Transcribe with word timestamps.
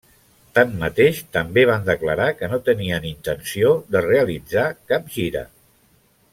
Tanmateix, 0.59 1.19
també 1.37 1.65
van 1.71 1.85
declarar 1.89 2.27
que 2.39 2.49
no 2.55 2.59
tenien 2.71 3.07
intenció 3.11 3.77
de 3.97 4.05
realitzar 4.09 4.65
cap 4.93 5.17
gira. 5.19 5.49